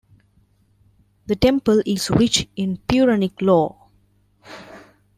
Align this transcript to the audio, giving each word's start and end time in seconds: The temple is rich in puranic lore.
The 1.27 1.35
temple 1.35 1.83
is 1.85 2.09
rich 2.09 2.49
in 2.55 2.77
puranic 2.77 3.39
lore. 3.39 3.75